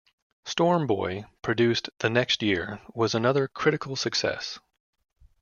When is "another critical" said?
3.13-3.95